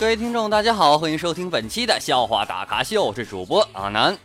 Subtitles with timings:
[0.00, 4.16] 各位听众，大家好，欢迎收听本期的笑话大咖秀，我是主播阿南。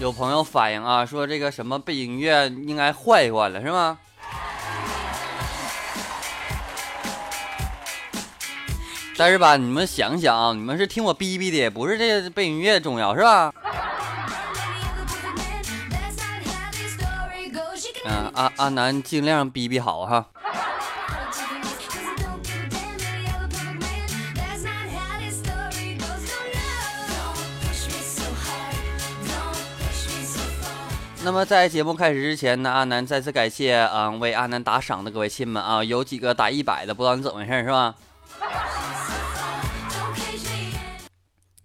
[0.00, 3.96] 有朋友反映啊，说这个什么背景音乐应该换一换了，是吗？
[9.16, 13.54] 但是吧，你们想想啊，你们是听我逼逼的，不是这个背景音乐重要，是吧？
[18.34, 20.26] 阿阿南尽量逼逼好哈。
[31.24, 37.94] 那么在节目开始之前呢，阿南再次感谢啊为阿南打赏的各位亲们啊，有几个打一百的，不知道你怎么回事是吧？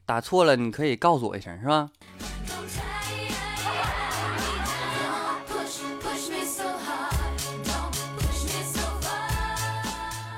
[0.06, 1.90] 打错了你可以告诉我一声是吧？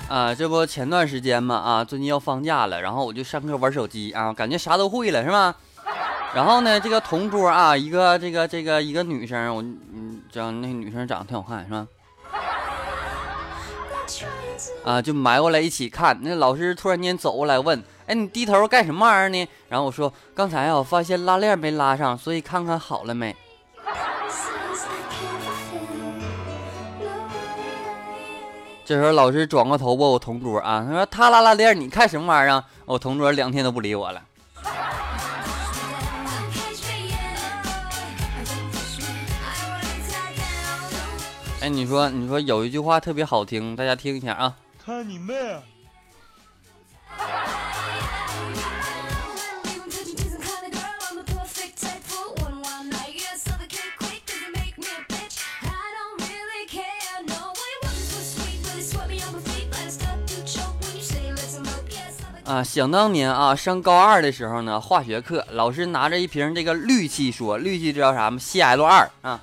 [0.09, 5.55] 啊，这不前段时间嘛啊，最近要放假了，然后我就上课玩手机啊，感觉啥都会了是吧？
[6.33, 11.87] 然后呢，这个同桌啊，一个这个这个一个女生，我嗯，知道那女生长得挺好看是吧？
[14.83, 16.17] 啊，就埋过来一起看。
[16.23, 23.35] 那老师突然间走过来问：“哎，你低头干什么玩意儿呢？”然后我说：“刚才啊，我发现拉链没拉上，所以看看好了没。”
[28.89, 34.19] 这时候老师转过头问我同桌啊，他说：“他拉拉链，你看什么玩意儿？”我同桌两天都不理我了。
[41.61, 44.55] 哎，你说，你说有一句话特别好听，大家听一下啊。
[44.83, 45.35] 看你妹！
[62.49, 69.39] 啊，想当年啊，上高二的时候呢，化学课老师拿着一瓶这个氯气说，氯气知道啥吗？Cl 二啊。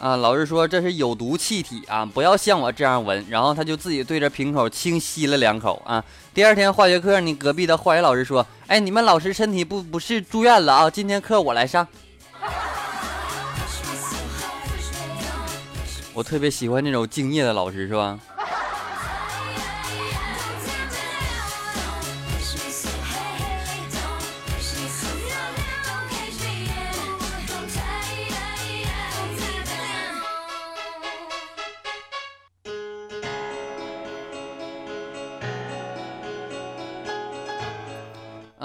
[0.00, 3.22] 啊，老师说这是有毒气体啊，不要像我这样闻。
[3.28, 6.02] 然后他就自己对着瓶口轻吸了两口啊。
[6.32, 10.88] 第二天化学课，你隔壁的化学老师说：“哎，你们老师身体不不是住院了啊？
[10.88, 11.86] 今天课我来上。”
[16.14, 18.18] 我特别喜欢这种敬业的老师，是吧？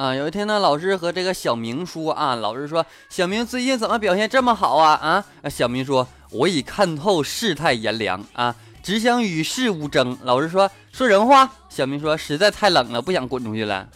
[0.02, 5.24] 啊，有一天呢，老师和这个小明说啊，老师说小明最近怎么表现这么好啊？
[5.44, 10.18] 啊，小明说我已看透世态炎凉啊，只想与世无争。
[10.24, 11.48] 老师说说人话。
[11.70, 13.88] 小明说实在太冷了，不想滚出去了。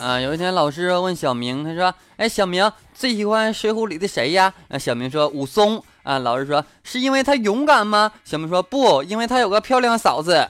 [0.00, 10.48] 啊，有一天老师问小明，他说：“哎，小明最喜欢《水浒》里的谁呀？”啊，小明说：“武松。”啊，老师说：“是因为他勇敢吗？”小明说：“不，因为他有个漂亮嫂子。”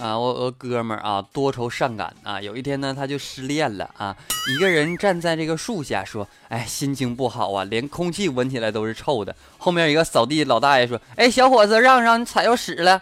[0.00, 2.40] 啊，我我哥们儿啊，多愁善感啊。
[2.40, 4.16] 有一天呢，他就失恋了啊。
[4.54, 13.00] 一个人站在这个树下说：“哎，心情不好啊，连空气闻起来都是臭的。”后面一个扫地老大爷说：“哎，小伙子，让让，你踩着屎了。”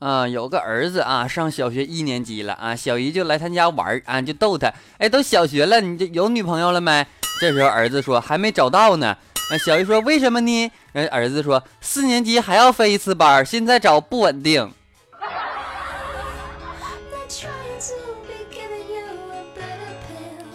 [0.00, 7.06] 啊，有个儿子啊，上小学一年级了啊，小姨就来他家玩啊，就逗他，哎，都小学了，你这有女朋友了没？
[7.38, 9.16] 这时候儿子说还没找到呢。
[9.50, 10.72] 那小姨说为什么呢？
[10.92, 14.72] 人儿子说四年级还要分一次班，现在找不稳定。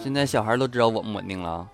[0.02, 1.68] 现在小孩都知道稳不稳定了。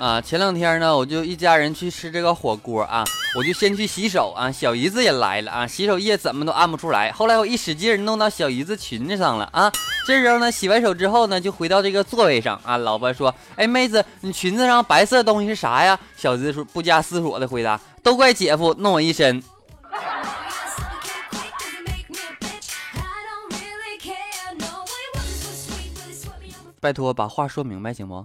[0.00, 3.04] 啊，前两天呢，我就一家人去吃这个火锅啊，
[3.36, 9.70] 我就先去洗手啊，小姨子也来了啊，洗手液怎么都按不出来，后来我一使劲弄到小姨子裙子上了啊，
[10.06, 12.78] 这时候呢，洗完手之后呢，就回到这个座位上啊。
[12.78, 19.42] 老婆说：“哎，妹子，你裙子上白色东西是啥呀？”小姨子说不加思索的回答：“都怪姐夫弄我一身。
[26.80, 28.24] ”拜托，把话说明白行不？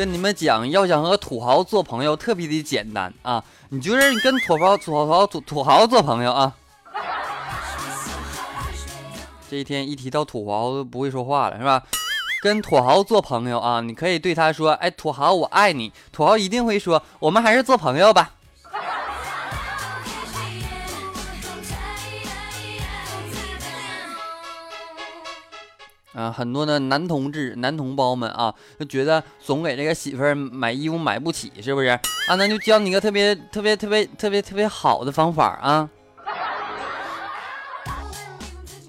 [0.00, 3.44] 跟你们讲，要想和土豪做朋友，特别的简单啊！
[3.68, 6.54] 你就是跟土豪、土豪、土土豪做朋友啊！
[9.50, 11.82] 这一天一提到土豪都不会说话了，是吧？
[12.42, 18.32] 跟土豪做朋友啊，你可以对他说：“哎，土豪，我爱你。”土豪一定会说：“我们还是做朋友吧。”
[26.12, 31.88] 啊，很多的男同志、男同胞们啊，就觉得总给这个媳妇儿买衣服买不起，是不是？
[31.88, 35.88] 啊，那就教你个特别特别特别特别特别好的方法啊。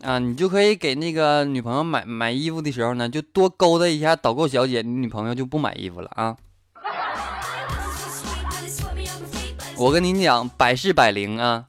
[0.01, 6.35] 啊，你就可以给那个女朋友买买衣服的时候呢，就多勾搭一下导购小姐，你女朋友就不买衣服了啊。
[9.77, 11.65] 我跟你讲，百试百灵啊。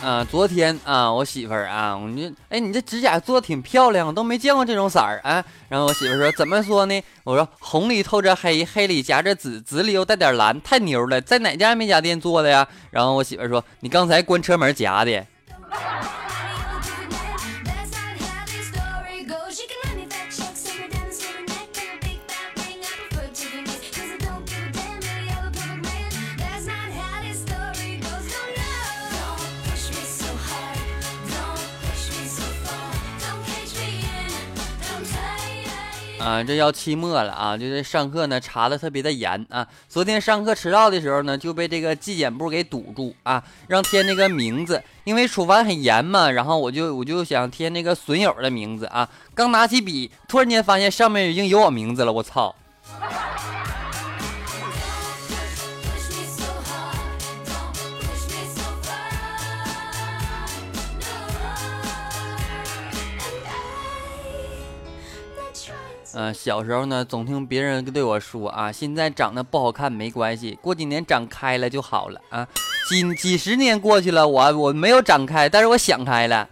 [0.00, 5.44] 嗯，昨天啊，我媳妇儿啊，我就哎，你这指甲做的挺漂亮，都没见过这种色儿啊。
[5.68, 7.02] 然后我媳妇儿说，怎么说呢？
[7.24, 12.66] 我说红里透着黑，黑里夹着紫，紫里又带点蓝，太牛了，在哪家美甲店做的呀？
[12.90, 15.26] 然后我媳妇儿说，你刚才关车门夹的。
[36.20, 39.66] 啊，这要期末了啊，就是上课呢查的特别的严啊。
[39.88, 46.30] 昨天上课迟到的时候呢，就被这个纪检部给堵住啊，让填那个名字，因为处罚很严嘛。
[46.30, 52.54] 然后我就我就想填那个损友的名字啊，刚拿起笔，突然间发现上面已经有我名字了，我操！
[66.14, 72.46] 嗯，小时候呢，总听别人对我说啊，现在长得不好看没关系，过几年长开了就好了啊。
[72.88, 76.48] 几几十年过去了，我我没有长开，但是我想开了。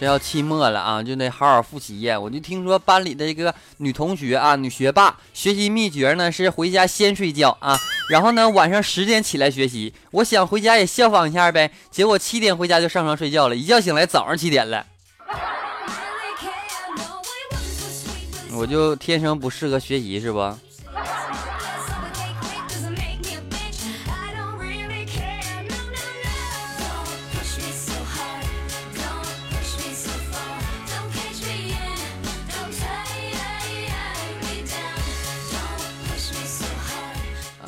[0.00, 2.18] 这要期末了啊，就得好好复习呀。
[2.18, 7.78] 我就听说班里的一个女同学啊，女学霸，学习秘诀呢是回家先睡觉啊，
[8.08, 9.92] 然后呢晚上十点起来学习。
[10.12, 14.86] 我想回家也效仿一下呗，结果七点回家就上床睡觉了，一觉醒来早上七点了。
[18.54, 20.38] 我就天生不适合学习是不？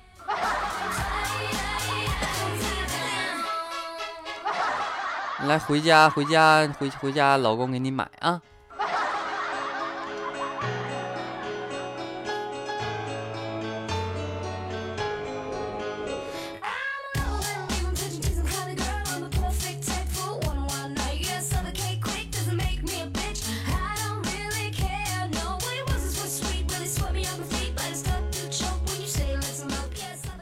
[5.38, 8.42] 啊来，回家，回家，回回家，老公给你买啊。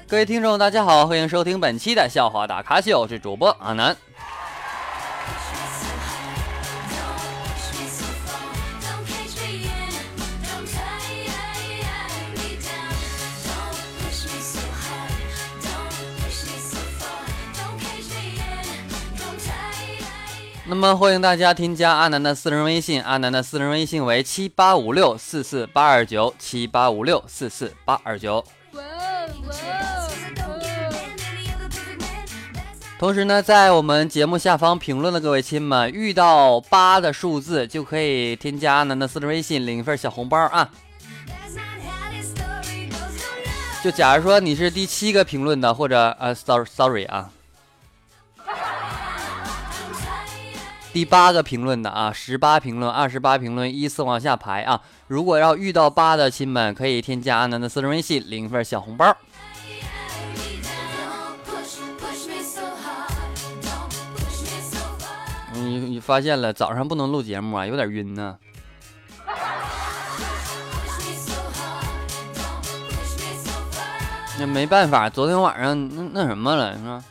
[0.10, 3.96] 各位听众，大家好，欢迎收听本期的笑话大咖秀，我是主播阿南。
[20.66, 28.44] 那么欢迎大家添加阿南的私人微信，阿南的私人微信为七八五六四四八二九七八五六四四八二九。
[33.00, 40.70] 同时呢，在我们节目下方评论的各位亲们，遇到八的数字就可以添加阿南的私人微信，领一份小红包啊。
[43.82, 47.30] 就假如说你是第七个评论的，或者呃，sorry sorry 啊。
[50.92, 54.82] 第八个评论的啊，十八评论，二十八评论，依次往下排啊。
[55.08, 59.16] 如果要遇到八的亲们，可以添加阿南的私人微信，领一份小红包。
[65.70, 68.38] 你你发现了，早上不能录节目啊，有点晕呢。
[74.40, 77.04] 那没办法，昨天晚上那那什么了，是吧？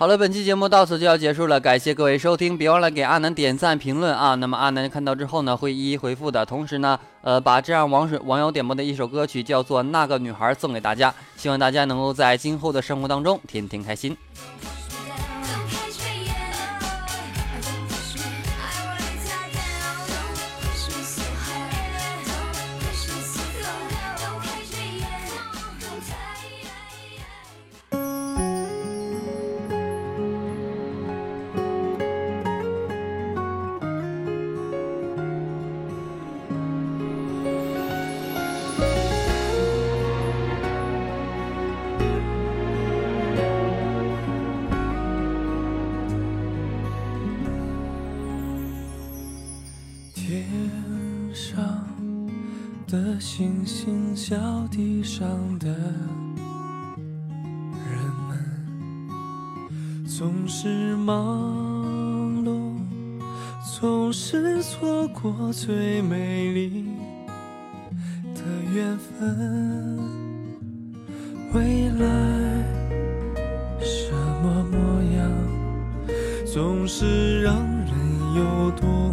[0.00, 4.34] 好了，本期节目到此就要结束了，感谢各位收听，别忘了给阿南点赞、评论啊。
[4.36, 6.42] 那么阿南看到之后呢，会一一回复的。
[6.46, 14.16] 同时呢，呃，把这样网水网友点播的一首歌曲叫做《那个女孩》送给大家，希望大家能够在今后的生活当中天天开心。
[53.40, 54.36] 星星，小
[54.70, 55.26] 地上
[55.58, 55.74] 的人
[58.28, 58.36] 们，
[60.06, 62.74] 总是忙碌，
[63.78, 66.84] 总是错过最美丽
[68.34, 68.42] 的
[68.74, 69.98] 缘分。
[71.54, 72.06] 未来
[73.80, 74.78] 什么模
[75.16, 75.32] 样，
[76.44, 77.88] 总是让人
[78.36, 79.09] 有多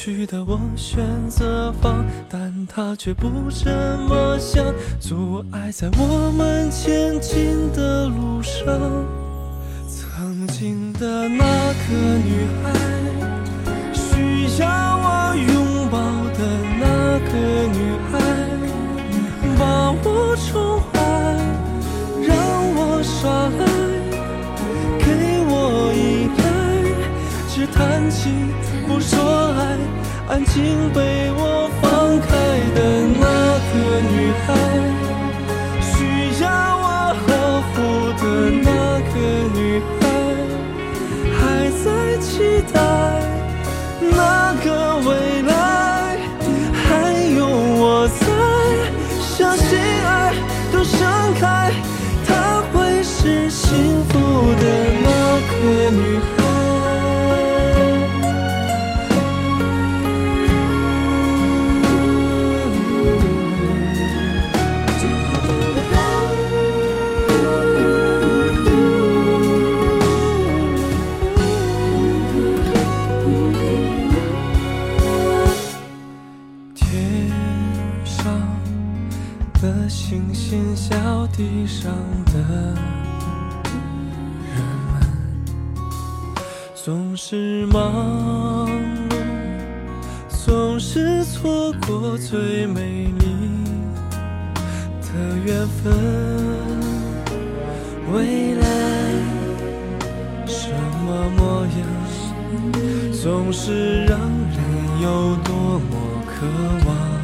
[0.00, 3.68] 去的我选择放，但他却不这
[4.08, 4.64] 么想，
[5.00, 8.64] 阻碍在我们前进的路上。
[9.88, 12.70] 曾经的那个女孩，
[13.92, 14.68] 需要
[15.02, 15.98] 我拥抱
[16.38, 16.46] 的
[16.78, 17.32] 那个
[17.66, 18.14] 女孩，
[19.58, 20.94] 把我宠坏，
[22.22, 22.30] 让
[22.76, 23.66] 我耍赖，
[25.00, 25.06] 给
[25.48, 25.52] 我
[25.92, 26.40] 依赖，
[27.48, 28.46] 只谈情。
[29.08, 29.16] 说
[29.56, 29.78] 爱，
[30.28, 32.28] 安静被我放开
[32.74, 32.78] 的
[33.18, 33.24] 那
[33.72, 33.74] 个
[34.12, 34.46] 女孩，
[81.88, 82.32] 上的
[84.44, 84.60] 人
[84.92, 85.00] 们
[86.74, 88.68] 总是忙
[89.08, 89.14] 碌，
[90.28, 93.24] 总是错过最美丽
[95.00, 95.08] 的
[95.46, 95.90] 缘分。
[98.12, 98.66] 未来
[100.46, 100.70] 什
[101.06, 101.78] 么模样，
[103.22, 104.58] 总是让人
[105.00, 106.46] 有多么渴
[106.86, 107.17] 望。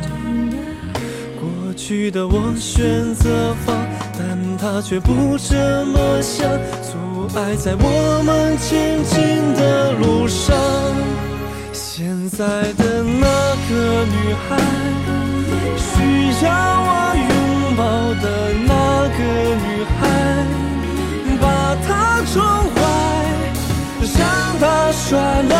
[1.74, 3.76] 去的我选择放。
[4.16, 6.48] 但他却不这么想，
[6.82, 10.56] 阻碍在我们前进的路上。
[11.72, 13.26] 现在的那
[13.68, 14.56] 个女孩，
[15.76, 17.82] 需要我拥抱
[18.22, 18.24] 的
[18.66, 18.72] 那
[19.16, 19.18] 个
[19.64, 19.66] 女
[19.98, 20.02] 孩，
[21.40, 21.44] 把
[21.86, 21.88] 她
[22.32, 22.34] 宠
[22.74, 22.76] 坏，
[24.18, 24.22] 让
[24.60, 24.62] 她
[24.92, 25.02] 耍
[25.50, 25.52] 赖，